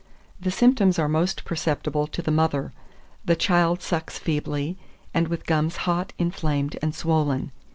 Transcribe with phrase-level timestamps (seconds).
[0.39, 2.73] The symptoms are most perceptible to the mother:
[3.23, 4.75] the child sucks feebly,
[5.13, 7.51] and with gums hot, inflamed, and swollen.